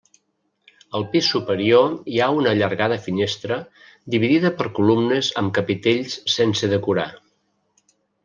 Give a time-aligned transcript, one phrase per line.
[0.99, 3.59] Al pis superior hi ha una allargada finestra
[4.15, 7.07] dividida per columnes amb capitells sense decorar.